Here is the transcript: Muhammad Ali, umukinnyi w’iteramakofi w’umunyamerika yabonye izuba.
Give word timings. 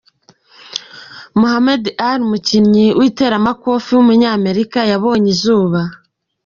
Muhammad 1.39 1.83
Ali, 2.09 2.21
umukinnyi 2.27 2.85
w’iteramakofi 2.99 3.89
w’umunyamerika 3.93 4.79
yabonye 4.91 5.29
izuba. 5.35 5.81